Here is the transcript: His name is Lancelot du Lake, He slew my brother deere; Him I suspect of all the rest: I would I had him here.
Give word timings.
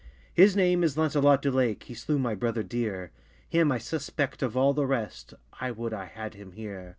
His 0.33 0.55
name 0.55 0.83
is 0.83 0.97
Lancelot 0.97 1.43
du 1.43 1.51
Lake, 1.51 1.83
He 1.83 1.93
slew 1.93 2.17
my 2.17 2.33
brother 2.33 2.63
deere; 2.63 3.11
Him 3.47 3.71
I 3.71 3.77
suspect 3.77 4.41
of 4.41 4.57
all 4.57 4.73
the 4.73 4.87
rest: 4.87 5.35
I 5.59 5.69
would 5.69 5.93
I 5.93 6.05
had 6.05 6.33
him 6.33 6.53
here. 6.53 6.89